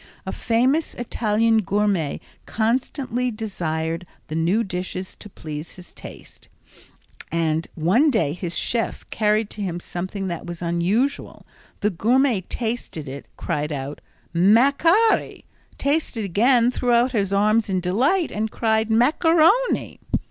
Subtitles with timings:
[0.25, 6.49] A famous Italian gourmet constantly desired new dishes to please his taste,
[7.31, 11.45] and one day his chef carried to him something that was unusual.
[11.81, 14.01] The gourmet tasted it, cried out
[14.33, 15.45] "macari!"
[15.77, 19.99] Tasted again, threw out his arms in delight and cried "macaroni!"